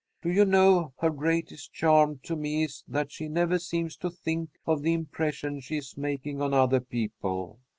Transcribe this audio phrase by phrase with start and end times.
[0.23, 4.49] Do you know, her greatest charm to me is that she never seems to think
[4.65, 7.59] of the impression she is making on other people.